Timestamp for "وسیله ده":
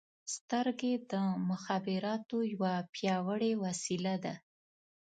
3.63-4.35